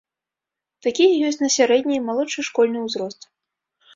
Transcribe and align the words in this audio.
Такія 0.85 1.19
ёсць 1.27 1.37
на 1.43 1.49
сярэдні 1.57 1.95
і 1.97 2.01
малодшы 2.07 2.45
школьны 2.49 2.79
ўзрост. 2.89 3.21